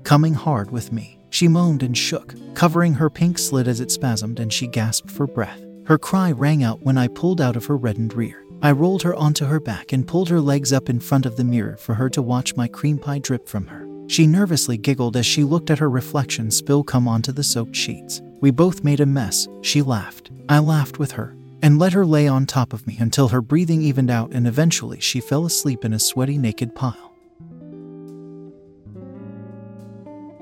Coming 0.04 0.34
hard 0.34 0.70
with 0.70 0.92
me, 0.92 1.18
she 1.30 1.49
moaned 1.49 1.82
and 1.82 1.96
shook, 1.96 2.34
covering 2.54 2.92
her 2.92 3.08
pink 3.08 3.38
slit 3.38 3.66
as 3.66 3.80
it 3.80 3.90
spasmed 3.90 4.38
and 4.38 4.52
she 4.52 4.66
gasped 4.66 5.11
for 5.11 5.26
breath. 5.26 5.64
Her 5.87 5.96
cry 5.96 6.30
rang 6.30 6.62
out 6.62 6.82
when 6.82 6.99
I 6.99 7.08
pulled 7.08 7.40
out 7.40 7.56
of 7.56 7.64
her 7.66 7.76
reddened 7.78 8.12
rear. 8.12 8.44
I 8.61 8.73
rolled 8.73 9.02
her 9.02 9.14
onto 9.14 9.46
her 9.46 9.61
back 9.61 9.94
and 9.94 10.06
pulled 10.06 10.28
her 10.28 10.42
legs 10.42 10.75
up 10.75 10.90
in 10.90 11.00
front 11.00 11.25
of 11.25 11.37
the 11.37 11.44
mirror 11.44 11.78
for 11.78 11.94
her 11.94 12.11
to 12.11 12.20
watch 12.20 12.54
my 12.54 12.68
cream 12.68 12.99
pie 12.99 13.18
drip 13.18 13.49
from 13.49 13.66
her. 13.68 13.88
She 14.06 14.26
nervously 14.26 14.76
giggled 14.76 15.16
as 15.16 15.25
she 15.25 15.42
looked 15.42 15.70
at 15.70 15.78
her 15.78 15.88
reflection 15.88 16.50
spill 16.50 16.84
come 16.84 17.08
onto 17.08 17.32
the 17.32 17.42
soaked 17.42 17.75
sheets. 17.75 18.20
We 18.42 18.50
both 18.50 18.84
made 18.84 19.00
a 19.00 19.06
mess. 19.06 19.49
She 19.62 19.80
laughed. 19.80 20.30
I 20.50 20.58
laughed 20.58 20.99
with 20.99 21.12
her 21.12 21.34
and 21.62 21.78
let 21.78 21.94
her 21.94 22.04
lay 22.04 22.28
on 22.28 22.44
top 22.44 22.75
of 22.75 22.87
me 22.87 22.99
until 23.00 23.28
her 23.28 23.40
breathing 23.40 23.80
evened 23.80 24.11
out 24.11 24.32
and 24.34 24.46
eventually 24.46 25.00
she 25.00 25.20
fell 25.20 25.46
asleep 25.46 25.82
in 25.82 25.94
a 25.94 25.99
sweaty 25.99 26.37
naked 26.37 26.75
pile. 26.75 27.13